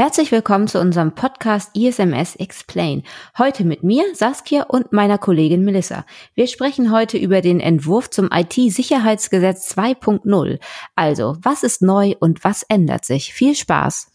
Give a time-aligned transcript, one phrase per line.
[0.00, 3.02] Herzlich willkommen zu unserem Podcast ISMS Explain.
[3.36, 6.06] Heute mit mir, Saskia und meiner Kollegin Melissa.
[6.34, 10.58] Wir sprechen heute über den Entwurf zum IT-Sicherheitsgesetz 2.0.
[10.96, 13.34] Also, was ist neu und was ändert sich?
[13.34, 14.10] Viel Spaß!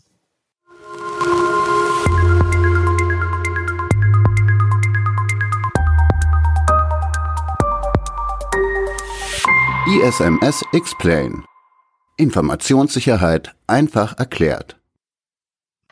[9.85, 11.43] ISMS Explain.
[12.17, 14.79] Informationssicherheit einfach erklärt.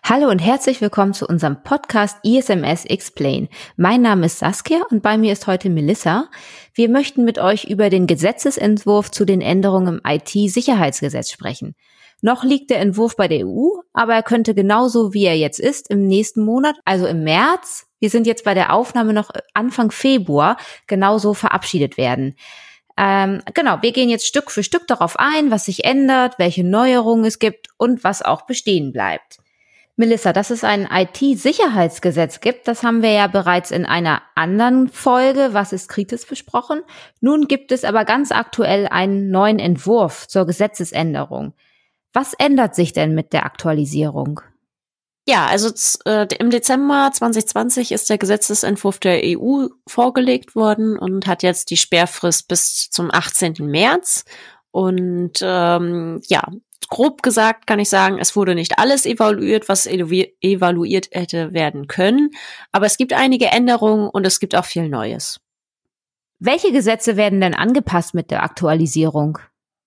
[0.06, 3.48] Hallo und herzlich willkommen zu unserem Podcast ISMS Explain.
[3.78, 6.30] Mein Name ist Saskia und bei mir ist heute Melissa.
[6.74, 11.74] Wir möchten mit euch über den Gesetzesentwurf zu den Änderungen im IT-Sicherheitsgesetz sprechen.
[12.22, 15.90] Noch liegt der Entwurf bei der EU, aber er könnte genauso wie er jetzt ist
[15.90, 20.58] im nächsten Monat, also im März, wir sind jetzt bei der Aufnahme noch Anfang Februar,
[20.86, 22.36] genauso verabschiedet werden.
[22.98, 27.24] Ähm, genau, wir gehen jetzt Stück für Stück darauf ein, was sich ändert, welche Neuerungen
[27.24, 29.40] es gibt und was auch bestehen bleibt.
[29.96, 35.50] Melissa, dass es ein IT-Sicherheitsgesetz gibt, das haben wir ja bereits in einer anderen Folge,
[35.52, 36.82] was ist kritisch besprochen.
[37.22, 41.54] Nun gibt es aber ganz aktuell einen neuen Entwurf zur Gesetzesänderung.
[42.12, 44.42] Was ändert sich denn mit der Aktualisierung?
[45.28, 45.70] Ja, also
[46.06, 51.78] äh, im Dezember 2020 ist der Gesetzesentwurf der EU vorgelegt worden und hat jetzt die
[51.78, 53.54] Sperrfrist bis zum 18.
[53.60, 54.26] März.
[54.72, 56.42] Und ähm, ja,
[56.90, 62.32] grob gesagt kann ich sagen, es wurde nicht alles evaluiert, was evaluiert hätte werden können,
[62.72, 65.40] aber es gibt einige Änderungen und es gibt auch viel Neues.
[66.40, 69.40] Welche Gesetze werden denn angepasst mit der Aktualisierung?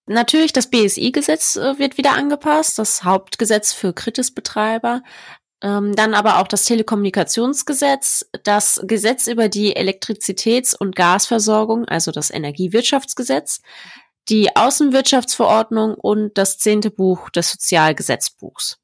[0.06, 5.02] Natürlich, das BSI-Gesetz äh, wird wieder angepasst, das Hauptgesetz für Kritisbetreiber.
[5.62, 12.30] Ähm, dann aber auch das Telekommunikationsgesetz, das Gesetz über die Elektrizitäts- und Gasversorgung, also das
[12.30, 13.62] Energiewirtschaftsgesetz,
[14.28, 18.78] die Außenwirtschaftsverordnung und das zehnte Buch des Sozialgesetzbuchs.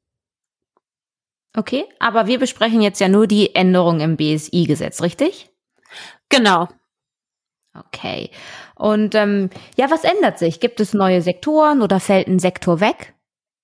[1.55, 5.51] Okay, aber wir besprechen jetzt ja nur die Änderung im BSI-Gesetz, richtig?
[6.29, 6.67] Genau.
[7.75, 8.31] Okay.
[8.75, 10.59] Und ähm, ja, was ändert sich?
[10.59, 13.13] Gibt es neue Sektoren oder fällt ein Sektor weg?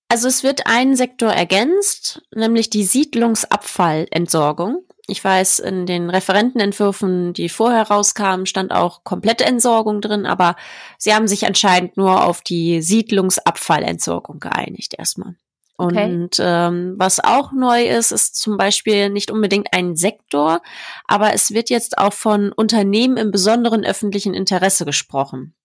[0.07, 4.83] Also es wird ein Sektor ergänzt, nämlich die Siedlungsabfallentsorgung.
[5.09, 10.55] Ich weiß, in den Referentenentwürfen, die vorher rauskamen, stand auch komplette Entsorgung drin, aber
[10.97, 15.35] sie haben sich anscheinend nur auf die Siedlungsabfallentsorgung geeinigt erstmal.
[15.77, 16.13] Okay.
[16.13, 20.61] Und ähm, was auch neu ist, ist zum Beispiel nicht unbedingt ein Sektor,
[21.07, 25.55] aber es wird jetzt auch von Unternehmen im besonderen öffentlichen Interesse gesprochen.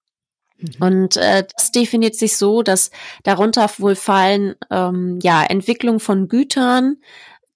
[0.59, 0.75] Mhm.
[0.79, 2.93] Und äh, das definiert sich so, dass
[3.25, 6.99] darunter wohl fallen ähm, ja Entwicklung von Gütern,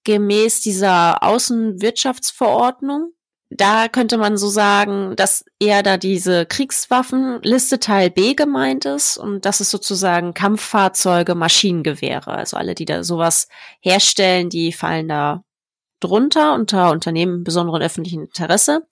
[0.03, 3.13] gemäß dieser Außenwirtschaftsverordnung.
[3.51, 9.43] Da könnte man so sagen, dass eher da diese Kriegswaffenliste Teil B gemeint ist und
[9.43, 12.31] das ist sozusagen Kampffahrzeuge, Maschinengewehre.
[12.31, 13.47] Also alle, die da sowas
[13.81, 15.43] herstellen, die fallen da
[15.99, 18.87] drunter unter Unternehmen besonderen öffentlichen Interesse.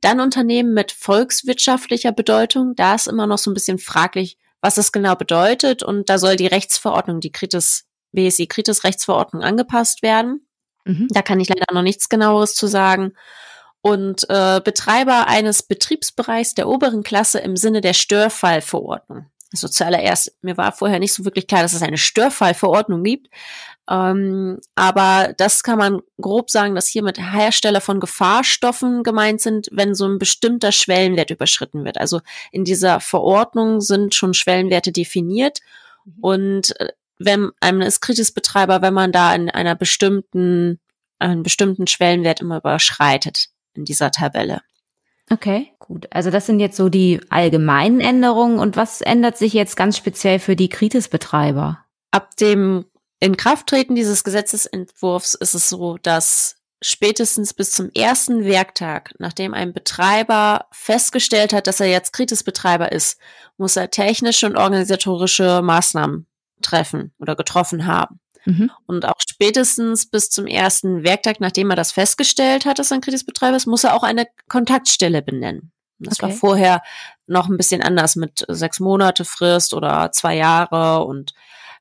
[0.00, 2.74] Dann Unternehmen mit volkswirtschaftlicher Bedeutung.
[2.76, 6.36] Da ist immer noch so ein bisschen fraglich, was das genau bedeutet und da soll
[6.36, 10.47] die Rechtsverordnung, die Kritis, BSI Kritis Rechtsverordnung angepasst werden.
[10.88, 11.08] Mhm.
[11.10, 13.12] Da kann ich leider noch nichts genaueres zu sagen.
[13.80, 19.26] Und äh, Betreiber eines Betriebsbereichs der oberen Klasse im Sinne der Störfallverordnung.
[19.52, 23.28] Also zuallererst, mir war vorher nicht so wirklich klar, dass es eine Störfallverordnung gibt.
[23.88, 29.68] Ähm, aber das kann man grob sagen, dass hier mit Hersteller von Gefahrstoffen gemeint sind,
[29.72, 31.98] wenn so ein bestimmter Schwellenwert überschritten wird.
[31.98, 35.60] Also in dieser Verordnung sind schon Schwellenwerte definiert.
[36.04, 36.12] Mhm.
[36.20, 40.80] Und äh, wenn einem ist Kritisbetreiber, wenn man da in einer bestimmten,
[41.18, 44.62] einen bestimmten Schwellenwert immer überschreitet in dieser Tabelle.
[45.30, 46.06] Okay, gut.
[46.10, 48.58] Also das sind jetzt so die allgemeinen Änderungen.
[48.58, 51.84] Und was ändert sich jetzt ganz speziell für die Kritisbetreiber?
[52.10, 52.86] Ab dem
[53.20, 60.66] Inkrafttreten dieses Gesetzesentwurfs ist es so, dass spätestens bis zum ersten Werktag, nachdem ein Betreiber
[60.70, 63.18] festgestellt hat, dass er jetzt Kritisbetreiber ist,
[63.56, 66.27] muss er technische und organisatorische Maßnahmen
[66.62, 68.20] treffen oder getroffen haben.
[68.44, 68.70] Mhm.
[68.86, 73.00] Und auch spätestens bis zum ersten Werktag, nachdem er das festgestellt hat, dass er ein
[73.00, 75.72] Kreditbetreiber ist, muss er auch eine Kontaktstelle benennen.
[75.98, 76.30] Das okay.
[76.30, 76.82] war vorher
[77.26, 81.34] noch ein bisschen anders mit sechs Monate Frist oder zwei Jahre und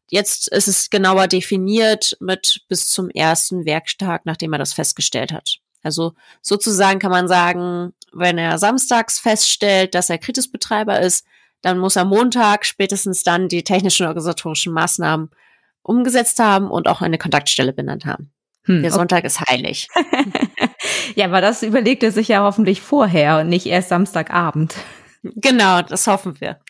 [0.09, 5.59] jetzt ist es genauer definiert mit bis zum ersten Werktag, nachdem er das festgestellt hat.
[5.83, 11.25] Also sozusagen kann man sagen, wenn er samstags feststellt, dass er Kritisbetreiber ist,
[11.61, 15.29] dann muss er Montag spätestens dann die technischen organisatorischen Maßnahmen
[15.81, 18.31] umgesetzt haben und auch eine Kontaktstelle benannt haben.
[18.65, 19.27] Hm, Der Sonntag okay.
[19.27, 19.87] ist heilig.
[21.15, 24.75] ja, aber das überlegt er sich ja hoffentlich vorher und nicht erst Samstagabend.
[25.23, 26.59] Genau, das hoffen wir.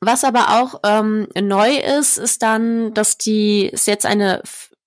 [0.00, 4.42] Was aber auch ähm, neu ist, ist dann, dass die ist jetzt eine,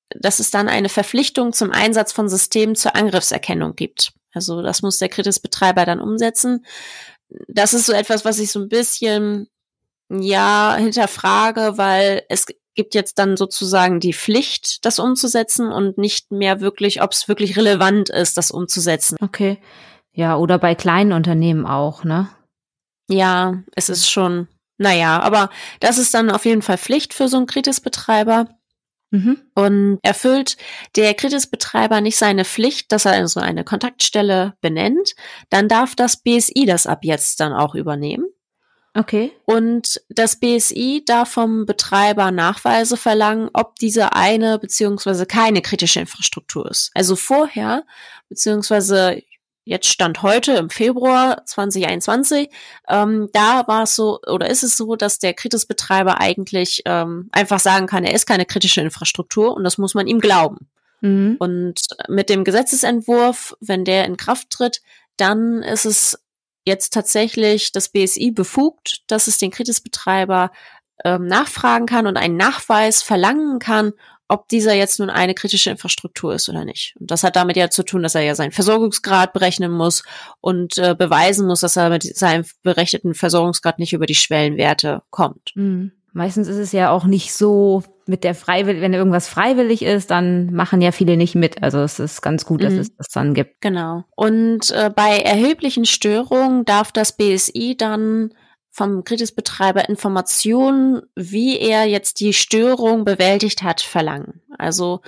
[0.09, 4.13] dass es dann eine Verpflichtung zum Einsatz von Systemen zur Angriffserkennung gibt.
[4.33, 6.65] Also das muss der Kritis-Betreiber dann umsetzen.
[7.47, 9.47] Das ist so etwas, was ich so ein bisschen
[10.09, 12.45] ja hinterfrage, weil es
[12.75, 17.57] gibt jetzt dann sozusagen die Pflicht, das umzusetzen und nicht mehr wirklich, ob es wirklich
[17.57, 19.17] relevant ist, das umzusetzen.
[19.21, 19.59] Okay.
[20.13, 22.29] Ja, oder bei kleinen Unternehmen auch, ne?
[23.09, 24.47] Ja, es ist schon,
[24.77, 25.49] naja, aber
[25.79, 28.47] das ist dann auf jeden Fall Pflicht für so einen Kritis-Betreiber.
[29.11, 29.41] Mhm.
[29.55, 30.57] Und erfüllt
[30.95, 35.15] der Kritis-Betreiber nicht seine Pflicht, dass er also eine Kontaktstelle benennt,
[35.49, 38.25] dann darf das BSI das ab jetzt dann auch übernehmen.
[38.95, 39.31] Okay.
[39.45, 46.69] Und das BSI darf vom Betreiber Nachweise verlangen, ob diese eine beziehungsweise keine kritische Infrastruktur
[46.69, 46.91] ist.
[46.95, 47.83] Also vorher,
[48.29, 49.21] beziehungsweise
[49.69, 52.49] jetzt stand heute im Februar 2021,
[52.87, 57.59] ähm, da war es so oder ist es so, dass der Kritis-Betreiber eigentlich ähm, einfach
[57.59, 60.67] sagen kann, er ist keine kritische Infrastruktur und das muss man ihm glauben.
[61.01, 61.35] Mhm.
[61.37, 64.81] Und mit dem Gesetzesentwurf, wenn der in Kraft tritt,
[65.17, 66.19] dann ist es
[66.65, 70.51] jetzt tatsächlich das BSI befugt, dass es den Kritisbetreiber
[71.05, 73.93] ähm, nachfragen kann und einen Nachweis verlangen kann,
[74.29, 76.95] ob dieser jetzt nun eine kritische Infrastruktur ist oder nicht.
[76.99, 80.03] Und das hat damit ja zu tun, dass er ja seinen Versorgungsgrad berechnen muss
[80.39, 85.51] und äh, beweisen muss, dass er mit seinem berechneten Versorgungsgrad nicht über die Schwellenwerte kommt.
[85.55, 85.91] Mhm.
[86.13, 90.53] Meistens ist es ja auch nicht so mit der freiwillig, wenn irgendwas freiwillig ist, dann
[90.53, 91.61] machen ja viele nicht mit.
[91.61, 92.79] Also es ist ganz gut, dass mhm.
[92.79, 93.61] es das dann gibt.
[93.61, 94.03] Genau.
[94.15, 98.33] Und äh, bei erheblichen Störungen darf das BSI dann
[98.69, 104.41] vom Kritisbetreiber Informationen, wie er jetzt die Störung bewältigt hat, verlangen.
[104.57, 105.01] Also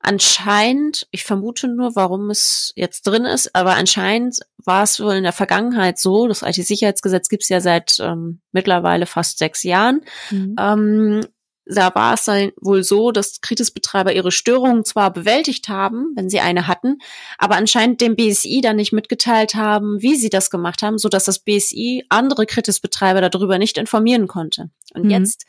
[0.00, 5.24] anscheinend, ich vermute nur, warum es jetzt drin ist, aber anscheinend war es wohl in
[5.24, 10.54] der Vergangenheit so, das IT-Sicherheitsgesetz gibt es ja seit ähm, mittlerweile fast sechs Jahren, mhm.
[10.58, 11.20] ähm,
[11.68, 16.40] da war es dann wohl so, dass Kritisbetreiber ihre Störungen zwar bewältigt haben, wenn sie
[16.40, 16.98] eine hatten,
[17.36, 21.24] aber anscheinend dem BSI dann nicht mitgeteilt haben, wie sie das gemacht haben, so dass
[21.24, 24.70] das BSI andere Kritisbetreiber darüber nicht informieren konnte.
[24.94, 25.10] Und mhm.
[25.10, 25.44] jetzt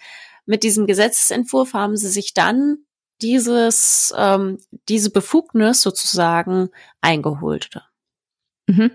[0.46, 2.80] mit diesem Gesetzesentwurf haben sie sich dann
[3.22, 4.58] dieses, ähm,
[4.88, 6.70] diese Befugnis sozusagen
[7.02, 7.70] eingeholt.
[8.68, 8.92] Mhm.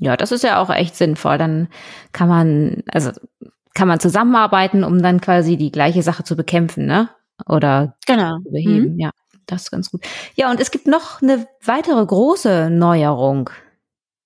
[0.00, 1.38] Ja, das ist ja auch echt sinnvoll.
[1.38, 1.68] Dann
[2.12, 3.10] kann man, also
[3.78, 7.10] kann man zusammenarbeiten, um dann quasi die gleiche Sache zu bekämpfen, ne?
[7.46, 8.38] Oder genau.
[8.38, 8.94] zu beheben.
[8.94, 8.98] Mhm.
[8.98, 9.10] Ja,
[9.46, 10.02] das ist ganz gut.
[10.34, 13.50] Ja, und es gibt noch eine weitere große Neuerung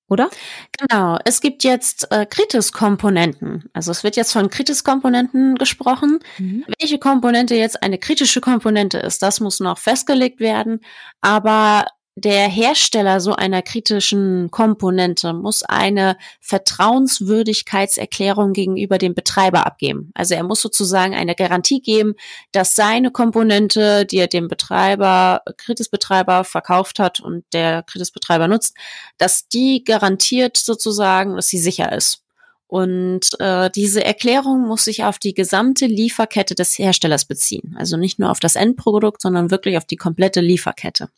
[0.08, 0.30] oder?
[0.78, 3.64] Genau, es gibt jetzt äh, Kritis-Komponenten.
[3.72, 6.18] Also es wird jetzt von Kritis-Komponenten gesprochen.
[6.38, 6.64] Mhm.
[6.78, 10.80] Welche Komponente jetzt eine kritische Komponente ist, das muss noch festgelegt werden.
[11.22, 20.10] Aber der Hersteller so einer kritischen Komponente muss eine Vertrauenswürdigkeitserklärung gegenüber dem Betreiber abgeben.
[20.12, 22.14] Also er muss sozusagen eine Garantie geben,
[22.52, 28.76] dass seine Komponente, die er dem Betreiber, Kritisbetreiber verkauft hat und der Kritisbetreiber nutzt,
[29.16, 32.18] dass die garantiert sozusagen, dass sie sicher ist.
[32.66, 37.74] Und äh, diese Erklärung muss sich auf die gesamte Lieferkette des Herstellers beziehen.
[37.78, 41.08] Also nicht nur auf das Endprodukt, sondern wirklich auf die komplette Lieferkette.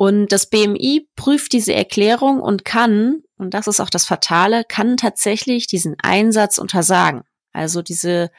[0.00, 4.96] Und das BMI prüft diese Erklärung und kann, und das ist auch das Fatale, kann
[4.96, 7.24] tatsächlich diesen Einsatz untersagen.
[7.52, 8.30] Also diese,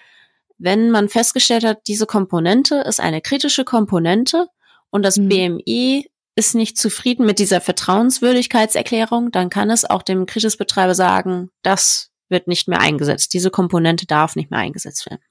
[0.57, 4.47] wenn man festgestellt hat, diese Komponente ist eine kritische Komponente
[4.89, 5.27] und das mhm.
[5.27, 12.09] BMI ist nicht zufrieden mit dieser Vertrauenswürdigkeitserklärung, dann kann es auch dem Kritisbetreiber sagen, das
[12.29, 13.33] wird nicht mehr eingesetzt.
[13.33, 15.21] Diese Komponente darf nicht mehr eingesetzt werden.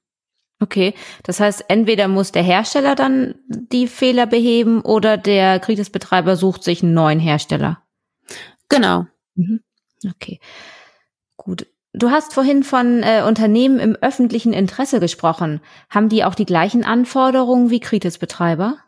[0.60, 6.64] Okay, das heißt, entweder muss der Hersteller dann die Fehler beheben oder der Kritisbetreiber sucht
[6.64, 7.82] sich einen neuen Hersteller.
[8.68, 9.06] Genau.
[9.36, 9.60] Mhm.
[10.04, 10.40] Okay,
[11.36, 11.66] gut.
[11.92, 15.60] Du hast vorhin von äh, Unternehmen im öffentlichen Interesse gesprochen.
[15.88, 18.78] Haben die auch die gleichen Anforderungen wie Kritisbetreiber?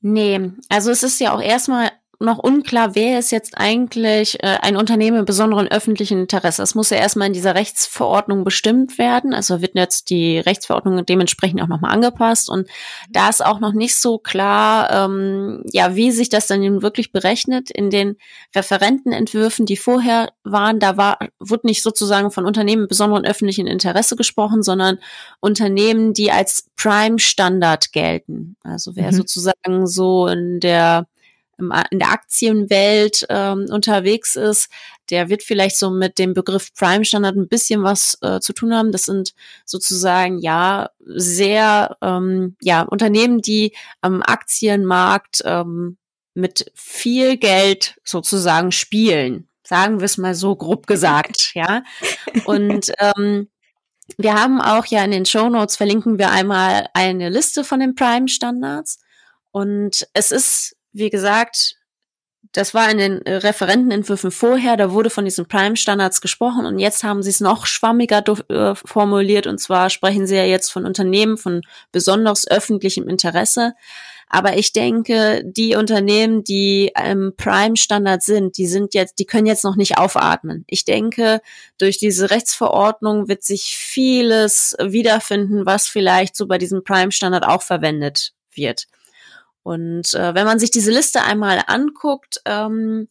[0.00, 1.90] Nee, also es ist ja auch erstmal
[2.22, 6.62] noch unklar, wer ist jetzt eigentlich äh, ein Unternehmen im besonderen öffentlichen Interesse.
[6.62, 9.34] Das muss ja erstmal in dieser Rechtsverordnung bestimmt werden.
[9.34, 12.48] Also wird jetzt die Rechtsverordnung dementsprechend auch nochmal angepasst.
[12.48, 12.68] Und
[13.10, 17.12] da ist auch noch nicht so klar, ähm, ja, wie sich das dann nun wirklich
[17.12, 17.70] berechnet.
[17.70, 18.16] In den
[18.54, 24.16] Referentenentwürfen, die vorher waren, da war, wurde nicht sozusagen von Unternehmen im besonderen öffentlichen Interesse
[24.16, 24.98] gesprochen, sondern
[25.40, 28.56] Unternehmen, die als Prime-Standard gelten.
[28.62, 29.16] Also wer mhm.
[29.16, 31.06] sozusagen so in der
[31.90, 34.68] in der Aktienwelt ähm, unterwegs ist,
[35.10, 38.74] der wird vielleicht so mit dem Begriff Prime Standard ein bisschen was äh, zu tun
[38.74, 38.92] haben.
[38.92, 39.34] Das sind
[39.66, 45.98] sozusagen ja sehr ähm, ja Unternehmen, die am Aktienmarkt ähm,
[46.34, 49.48] mit viel Geld sozusagen spielen.
[49.64, 51.82] Sagen wir es mal so grob gesagt, ja.
[52.46, 53.48] Und ähm,
[54.18, 57.94] Wir haben auch ja in den Show Notes verlinken wir einmal eine Liste von den
[57.94, 58.98] Prime Standards.
[59.52, 61.76] Und es ist, wie gesagt,
[62.52, 67.22] das war in den Referentenentwürfen vorher, da wurde von diesen Prime-Standards gesprochen und jetzt haben
[67.22, 71.62] sie es noch schwammiger äh, formuliert und zwar sprechen sie ja jetzt von Unternehmen von
[71.92, 73.74] besonders öffentlichem Interesse.
[74.34, 79.62] Aber ich denke, die Unternehmen, die im Prime-Standard sind, die sind jetzt, die können jetzt
[79.62, 80.64] noch nicht aufatmen.
[80.68, 81.42] Ich denke,
[81.76, 88.32] durch diese Rechtsverordnung wird sich vieles wiederfinden, was vielleicht so bei diesem Prime-Standard auch verwendet
[88.54, 88.86] wird.
[89.62, 93.08] Und äh, wenn man sich diese Liste einmal anguckt, ähm,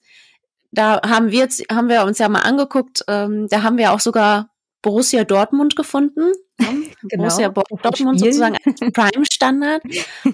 [0.72, 4.00] da haben wir jetzt, haben wir uns ja mal angeguckt, ähm, da haben wir auch
[4.00, 4.50] sogar
[4.82, 6.32] Borussia Dortmund gefunden.
[6.58, 7.24] genau.
[7.24, 9.84] Borussia Dortmund sozusagen als Prime-Standard.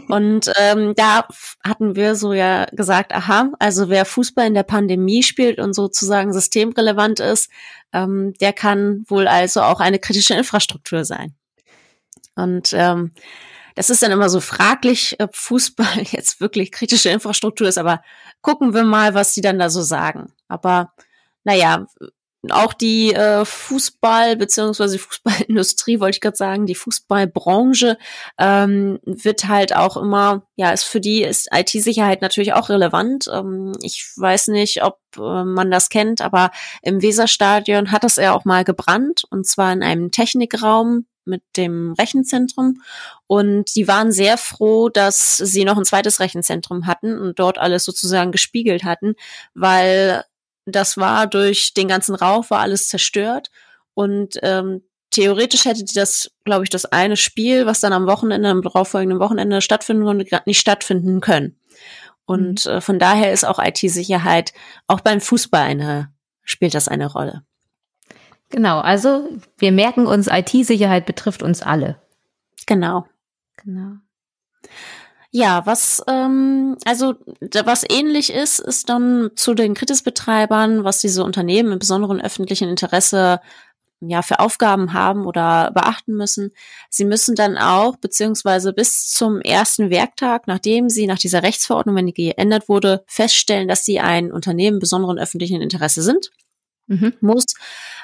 [0.08, 1.28] Und ähm, da
[1.64, 6.34] hatten wir so ja gesagt, aha, also wer Fußball in der Pandemie spielt und sozusagen
[6.34, 7.50] systemrelevant ist,
[7.94, 11.36] ähm, der kann wohl also auch eine kritische Infrastruktur sein.
[12.36, 13.12] Und ähm,
[13.78, 18.02] das ist dann immer so fraglich, ob Fußball jetzt wirklich kritische Infrastruktur ist, aber
[18.42, 20.34] gucken wir mal, was die dann da so sagen.
[20.48, 20.94] Aber
[21.44, 21.86] naja,
[22.50, 27.98] auch die äh, Fußball- beziehungsweise Fußballindustrie, wollte ich gerade sagen, die Fußballbranche
[28.40, 33.28] ähm, wird halt auch immer, ja, ist für die ist IT-Sicherheit natürlich auch relevant.
[33.32, 36.50] Ähm, ich weiß nicht, ob äh, man das kennt, aber
[36.82, 41.94] im Weserstadion hat das ja auch mal gebrannt und zwar in einem Technikraum mit dem
[41.94, 42.82] Rechenzentrum
[43.28, 47.84] und die waren sehr froh, dass sie noch ein zweites Rechenzentrum hatten und dort alles
[47.86, 49.16] sozusagen gespiegelt hatten,
[49.54, 50.24] weil
[50.66, 53.50] das war durch den ganzen Rauch war alles zerstört
[53.94, 54.82] und ähm,
[55.12, 59.20] theoretisch hätte die das, glaube ich, das eine Spiel, was dann am Wochenende, am darauffolgenden
[59.20, 61.60] Wochenende stattfinden konnte, nicht stattfinden können.
[62.26, 62.72] Und mhm.
[62.72, 64.54] äh, von daher ist auch IT-Sicherheit
[64.86, 67.47] auch beim Fußball eine, spielt das eine Rolle.
[68.50, 72.02] Genau, also wir merken uns, IT-Sicherheit betrifft uns alle.
[72.66, 73.06] Genau.
[73.64, 73.98] Genau.
[75.32, 77.16] Ja, was ähm, also
[77.66, 83.42] was ähnlich ist, ist dann zu den Kritisbetreibern, was diese Unternehmen im besonderen öffentlichen Interesse
[84.00, 86.52] ja für Aufgaben haben oder beachten müssen.
[86.90, 92.06] Sie müssen dann auch beziehungsweise bis zum ersten Werktag, nachdem sie nach dieser Rechtsverordnung, wenn
[92.06, 96.32] die geändert wurde, feststellen, dass sie ein Unternehmen besonderen öffentlichen Interesse sind,
[96.88, 97.14] mhm.
[97.22, 97.46] muss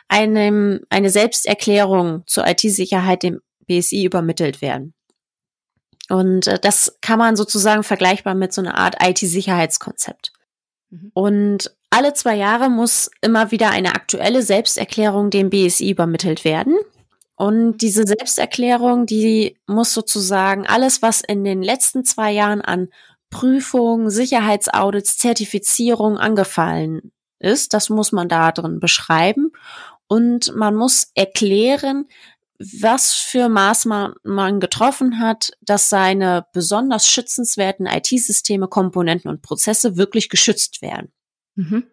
[0.07, 4.93] einem eine Selbsterklärung zur IT-Sicherheit dem BSI übermittelt werden.
[6.09, 10.33] Und äh, das kann man sozusagen vergleichbar mit so einer Art IT-Sicherheitskonzept.
[10.89, 11.11] Mhm.
[11.13, 16.75] Und alle zwei Jahre muss immer wieder eine aktuelle Selbsterklärung dem BSI übermittelt werden.
[17.35, 22.89] Und diese Selbsterklärung, die muss sozusagen alles, was in den letzten zwei Jahren an
[23.29, 27.11] Prüfungen, Sicherheitsaudits, Zertifizierung angefallen
[27.43, 29.51] ist, das muss man da drin beschreiben.
[30.07, 32.05] Und man muss erklären,
[32.59, 40.29] was für Maßnahmen man getroffen hat, dass seine besonders schützenswerten IT-Systeme, Komponenten und Prozesse wirklich
[40.29, 41.11] geschützt werden.
[41.55, 41.83] Mhm.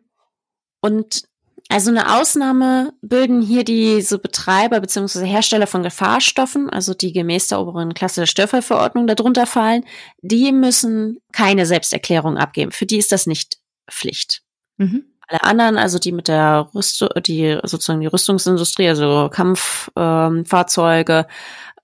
[0.80, 1.23] Und
[1.69, 5.25] also eine Ausnahme bilden hier diese Betreiber bzw.
[5.25, 9.85] Hersteller von Gefahrstoffen, also die gemäß der oberen Klasse der Störfallverordnung darunter fallen,
[10.21, 12.73] die müssen keine Selbsterklärung abgeben.
[12.73, 14.42] Für die ist das nicht Pflicht.
[14.78, 21.25] Mhm alle anderen, also die mit der Rüstung, die sozusagen die Rüstungsindustrie, also Kampffahrzeuge, ähm,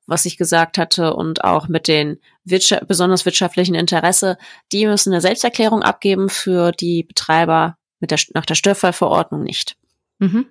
[0.06, 4.38] was ich gesagt hatte, und auch mit den Wirtschaft, besonders wirtschaftlichen Interesse,
[4.72, 9.76] die müssen eine Selbsterklärung abgeben für die Betreiber mit der, nach der Störfallverordnung nicht.
[10.18, 10.46] Mhm.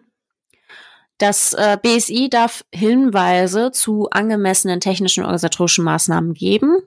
[1.18, 6.80] Das äh, BSI darf Hinweise zu angemessenen technischen und organisatorischen Maßnahmen geben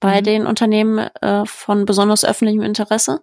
[0.00, 0.24] bei mhm.
[0.24, 3.22] den Unternehmen äh, von besonders öffentlichem Interesse.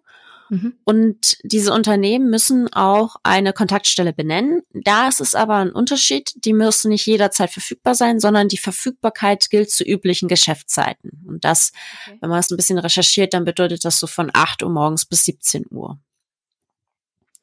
[0.53, 0.75] Mhm.
[0.83, 4.61] Und diese Unternehmen müssen auch eine Kontaktstelle benennen.
[4.71, 6.31] Da ist es aber ein Unterschied.
[6.45, 11.23] Die müssen nicht jederzeit verfügbar sein, sondern die Verfügbarkeit gilt zu üblichen Geschäftszeiten.
[11.27, 11.71] Und das,
[12.05, 12.17] okay.
[12.21, 15.25] wenn man es ein bisschen recherchiert, dann bedeutet das so von 8 Uhr morgens bis
[15.25, 15.97] 17 Uhr.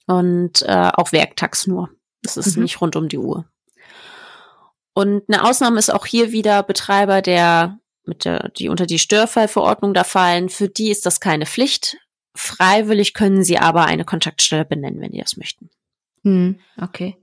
[0.07, 1.91] Und äh, auch werktags nur.
[2.23, 2.63] Das ist mhm.
[2.63, 3.45] nicht rund um die Uhr.
[4.95, 9.95] Und eine Ausnahme ist auch hier wieder Betreiber, der mit der, die unter die Störfallverordnung
[9.95, 10.49] da fallen.
[10.49, 11.97] Für die ist das keine Pflicht.
[12.35, 15.71] Freiwillig können sie aber eine Kontaktstelle benennen, wenn die das möchten.
[16.23, 17.17] Hm, okay.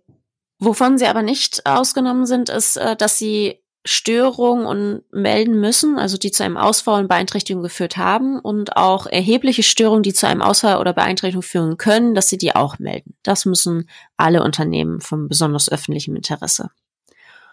[0.60, 6.18] Wovon sie aber nicht ausgenommen sind, ist, äh, dass sie Störungen und melden müssen, also
[6.18, 10.42] die zu einem Ausfall und Beeinträchtigung geführt haben und auch erhebliche Störungen, die zu einem
[10.42, 13.16] Ausfall oder Beeinträchtigung führen können, dass sie die auch melden.
[13.24, 16.70] Das müssen alle Unternehmen von besonders öffentlichem Interesse.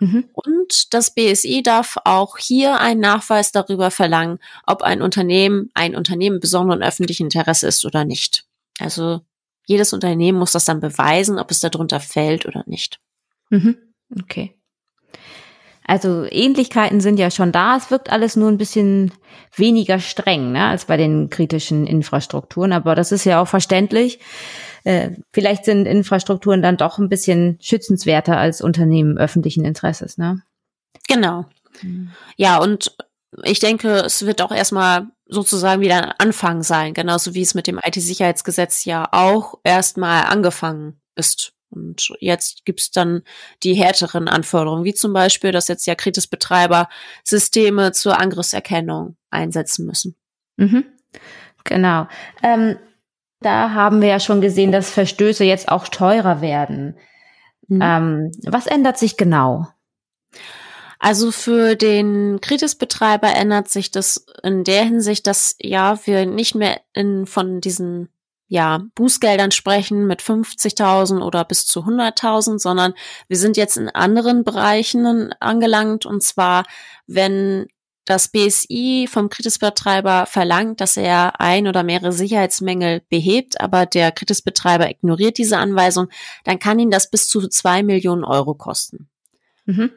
[0.01, 0.29] Mhm.
[0.33, 6.41] Und das BSI darf auch hier einen Nachweis darüber verlangen, ob ein Unternehmen ein Unternehmen
[6.41, 8.45] besonderen öffentlichen Interesse ist oder nicht.
[8.79, 9.21] Also
[9.67, 13.01] jedes Unternehmen muss das dann beweisen, ob es darunter fällt oder nicht.
[13.51, 13.77] Mhm.
[14.21, 14.55] Okay.
[15.87, 17.77] Also Ähnlichkeiten sind ja schon da.
[17.77, 19.13] Es wirkt alles nur ein bisschen
[19.55, 22.73] weniger streng ne, als bei den kritischen Infrastrukturen.
[22.73, 24.19] Aber das ist ja auch verständlich.
[24.85, 30.17] Äh, vielleicht sind Infrastrukturen dann doch ein bisschen schützenswerter als Unternehmen öffentlichen Interesses.
[30.19, 30.43] Ne?
[31.09, 31.47] Genau.
[31.83, 32.11] Mhm.
[32.37, 32.97] Ja, und
[33.43, 37.67] ich denke, es wird auch erstmal sozusagen wieder ein Anfang sein, genauso wie es mit
[37.67, 41.54] dem IT-Sicherheitsgesetz ja auch erstmal angefangen ist.
[41.75, 43.23] Und jetzt gibt's dann
[43.63, 46.89] die härteren Anforderungen, wie zum Beispiel, dass jetzt ja Kritisbetreiber
[47.25, 50.17] Systeme zur Angriffserkennung einsetzen müssen.
[50.57, 50.85] Mhm.
[51.65, 52.07] Genau.
[52.43, 52.79] Ähm,
[53.41, 56.97] da haben wir ja schon gesehen, dass Verstöße jetzt auch teurer werden.
[57.69, 57.81] Mhm.
[57.83, 59.67] Ähm, was ändert sich genau?
[60.99, 66.81] Also für den Kritisbetreiber ändert sich das in der Hinsicht, dass ja wir nicht mehr
[66.95, 68.09] in, von diesen
[68.47, 72.95] ja, Bußgeldern sprechen mit 50.000 oder bis zu 100.000, sondern
[73.29, 76.65] wir sind jetzt in anderen Bereichen angelangt und zwar,
[77.07, 77.67] wenn
[78.05, 84.91] das BSI vom Kritisbetreiber verlangt, dass er ein oder mehrere Sicherheitsmängel behebt, aber der Kritisbetreiber
[84.91, 86.09] ignoriert diese Anweisung,
[86.45, 89.09] dann kann ihn das bis zu zwei Millionen Euro kosten.
[89.65, 89.91] Mhm.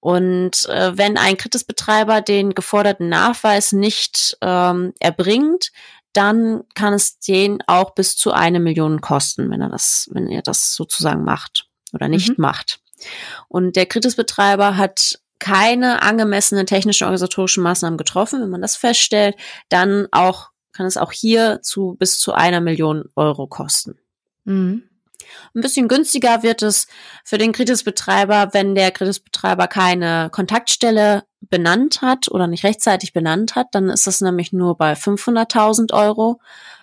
[0.00, 5.72] Und äh, wenn ein Kritisbetreiber den geforderten Nachweis nicht ähm, erbringt,
[6.12, 10.42] dann kann es den auch bis zu eine Million kosten, wenn er das, wenn er
[10.42, 12.42] das sozusagen macht oder nicht mhm.
[12.42, 12.80] macht.
[13.48, 18.42] Und der Kritisbetreiber hat keine angemessenen technischen organisatorischen Maßnahmen getroffen.
[18.42, 19.36] Wenn man das feststellt,
[19.68, 23.98] dann auch kann es auch hier zu bis zu einer Million Euro kosten.
[24.44, 24.84] Mhm.
[25.54, 26.86] Ein bisschen günstiger wird es
[27.24, 33.68] für den Kritisbetreiber, wenn der Kritisbetreiber keine Kontaktstelle benannt hat oder nicht rechtzeitig benannt hat.
[33.72, 36.40] Dann ist es nämlich nur bei 500.000 Euro.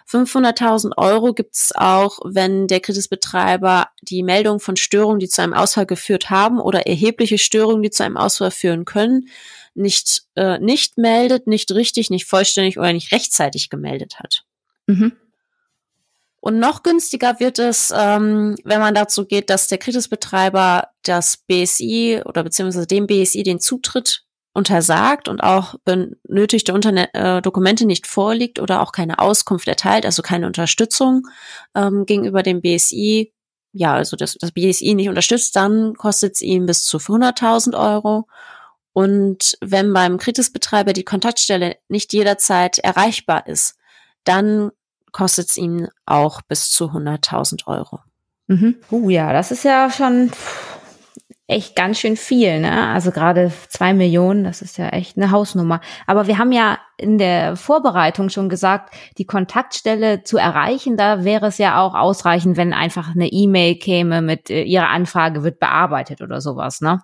[0.10, 5.54] 500.000 Euro gibt es auch, wenn der Kritisbetreiber die Meldung von Störungen, die zu einem
[5.54, 9.28] Ausfall geführt haben oder erhebliche Störungen, die zu einem Ausfall führen können,
[9.74, 14.46] nicht, äh, nicht meldet, nicht richtig, nicht vollständig oder nicht rechtzeitig gemeldet hat.
[14.88, 15.14] Mhm.
[16.46, 22.22] Und noch günstiger wird es, ähm, wenn man dazu geht, dass der Kritisbetreiber das BSI
[22.24, 28.60] oder beziehungsweise dem BSI den Zutritt untersagt und auch benötigte Unterne äh, Dokumente nicht vorliegt
[28.60, 31.24] oder auch keine Auskunft erteilt, also keine Unterstützung
[31.74, 33.34] ähm, gegenüber dem BSI,
[33.72, 38.28] ja, also das, das BSI nicht unterstützt, dann kostet es ihm bis zu 100.000 Euro.
[38.94, 43.78] Und wenn beim Kritisbetreiber die Kontaktstelle nicht jederzeit erreichbar ist,
[44.26, 44.70] dann
[45.16, 48.02] kostet es ihn auch bis zu 100.000 Euro.
[48.48, 48.76] Mhm.
[48.92, 50.30] Uh, ja, das ist ja schon
[51.48, 52.90] echt ganz schön viel, ne?
[52.90, 55.80] Also gerade zwei Millionen, das ist ja echt eine Hausnummer.
[56.06, 61.48] Aber wir haben ja in der Vorbereitung schon gesagt, die Kontaktstelle zu erreichen, da wäre
[61.48, 66.22] es ja auch ausreichend, wenn einfach eine E-Mail käme mit äh, Ihre Anfrage wird bearbeitet
[66.22, 67.00] oder sowas, ne?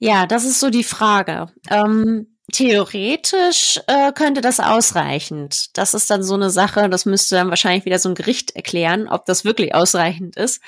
[0.00, 1.46] Ja, das ist so die Frage.
[1.70, 5.76] Ähm, Theoretisch äh, könnte das ausreichend.
[5.76, 9.06] Das ist dann so eine Sache, das müsste dann wahrscheinlich wieder so ein Gericht erklären,
[9.08, 10.62] ob das wirklich ausreichend ist.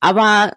[0.00, 0.52] Aber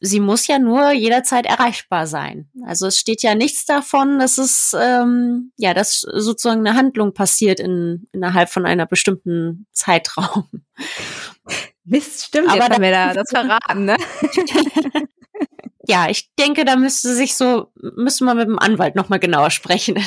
[0.00, 2.48] sie muss ja nur jederzeit erreichbar sein.
[2.66, 7.60] Also es steht ja nichts davon, dass es ähm, ja, dass sozusagen eine Handlung passiert
[7.60, 10.48] in, innerhalb von einer bestimmten Zeitraum.
[11.84, 13.96] Mist, stimmt, Aber jetzt haben wir da das verraten, ne?
[15.86, 19.96] ja, ich denke, da müsste sich so, müsste man mit dem Anwalt nochmal genauer sprechen.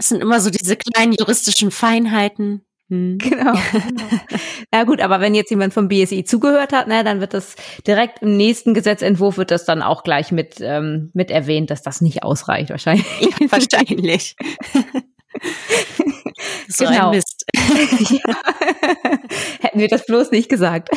[0.00, 2.64] Es sind immer so diese kleinen juristischen Feinheiten.
[2.88, 3.18] Hm.
[3.18, 3.52] Genau.
[4.72, 8.22] ja gut, aber wenn jetzt jemand vom BSI zugehört hat, ne, dann wird das direkt
[8.22, 12.22] im nächsten Gesetzentwurf wird das dann auch gleich mit ähm, mit erwähnt, dass das nicht
[12.22, 13.06] ausreicht wahrscheinlich.
[13.20, 14.36] Ja, wahrscheinlich.
[16.68, 17.10] so genau.
[17.10, 17.44] Mist.
[17.54, 18.36] ja.
[19.60, 20.90] Hätten wir das bloß nicht gesagt.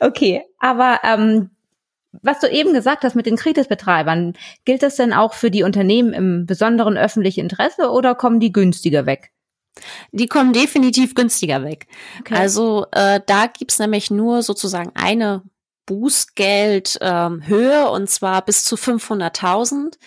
[0.00, 1.50] Okay, aber ähm,
[2.22, 6.12] was du eben gesagt hast mit den Kritisbetreibern, gilt das denn auch für die Unternehmen
[6.12, 9.32] im besonderen öffentlichen Interesse oder kommen die günstiger weg?
[10.12, 11.86] Die kommen definitiv günstiger weg.
[12.20, 12.34] Okay.
[12.34, 15.42] Also äh, da gibt's nämlich nur sozusagen eine
[15.84, 19.98] Bußgeldhöhe ähm, und zwar bis zu 500.000.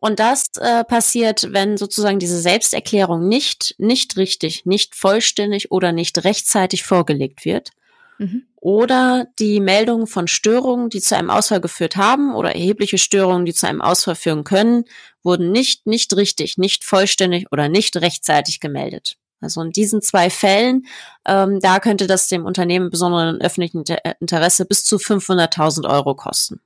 [0.00, 6.24] Und das äh, passiert, wenn sozusagen diese Selbsterklärung nicht, nicht richtig, nicht vollständig oder nicht
[6.24, 7.70] rechtzeitig vorgelegt wird.
[8.18, 8.46] Mhm.
[8.62, 13.54] Oder die Meldung von Störungen, die zu einem Ausfall geführt haben oder erhebliche Störungen, die
[13.54, 14.84] zu einem Ausfall führen können,
[15.24, 19.16] wurden nicht, nicht richtig, nicht vollständig oder nicht rechtzeitig gemeldet.
[19.40, 20.86] Also in diesen zwei Fällen,
[21.26, 23.82] ähm, da könnte das dem Unternehmen besonderen öffentlichen
[24.20, 26.60] Interesse bis zu 500.000 Euro kosten.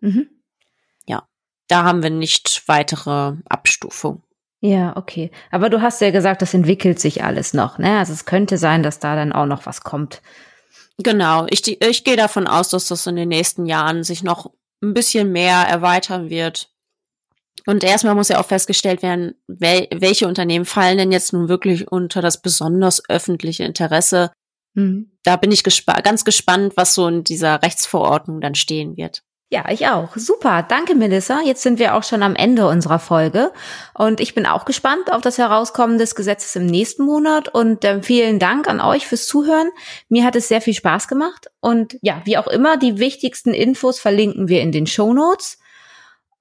[0.00, 0.28] Mhm.
[1.06, 1.22] Ja,
[1.68, 4.22] da haben wir nicht weitere Abstufung.
[4.60, 5.30] Ja, okay.
[5.50, 7.78] Aber du hast ja gesagt, das entwickelt sich alles noch.
[7.78, 7.98] Ne?
[7.98, 10.20] Also es könnte sein, dass da dann auch noch was kommt.
[11.02, 14.92] Genau, ich, ich gehe davon aus, dass das in den nächsten Jahren sich noch ein
[14.92, 16.70] bisschen mehr erweitern wird.
[17.66, 21.90] Und erstmal muss ja auch festgestellt werden, wel welche Unternehmen fallen denn jetzt nun wirklich
[21.90, 24.30] unter das besonders öffentliche Interesse.
[24.74, 25.12] Mhm.
[25.24, 29.22] Da bin ich gespa ganz gespannt, was so in dieser Rechtsverordnung dann stehen wird.
[29.52, 30.16] Ja, ich auch.
[30.16, 30.62] Super.
[30.62, 31.40] Danke, Melissa.
[31.44, 33.50] Jetzt sind wir auch schon am Ende unserer Folge.
[33.94, 37.48] Und ich bin auch gespannt auf das Herauskommen des Gesetzes im nächsten Monat.
[37.48, 39.70] Und äh, vielen Dank an euch fürs Zuhören.
[40.08, 41.50] Mir hat es sehr viel Spaß gemacht.
[41.58, 45.58] Und ja, wie auch immer, die wichtigsten Infos verlinken wir in den Show Notes.